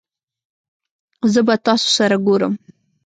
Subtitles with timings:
[1.33, 2.53] زه به تاسو سره ګورم